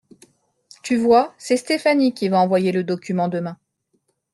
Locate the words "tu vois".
0.81-1.35